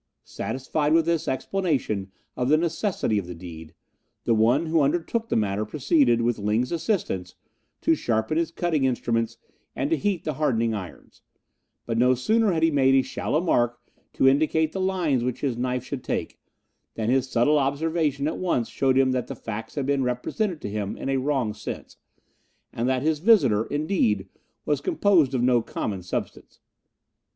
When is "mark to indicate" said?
13.39-14.71